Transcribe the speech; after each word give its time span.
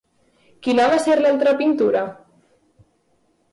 Quina 0.67 0.87
va 0.93 0.97
ser 1.03 1.17
l'altra 1.19 1.55
pintura? 1.61 2.03